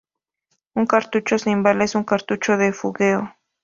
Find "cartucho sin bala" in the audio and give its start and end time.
0.87-1.83